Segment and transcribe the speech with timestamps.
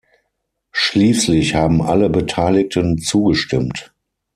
[0.71, 3.93] Schließlich haben alle Beteiligten zugestimmt.